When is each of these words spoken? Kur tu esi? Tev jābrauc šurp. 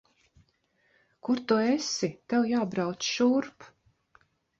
Kur 1.27 1.41
tu 1.51 1.57
esi? 1.73 2.09
Tev 2.33 2.47
jābrauc 2.53 3.07
šurp. 3.11 3.69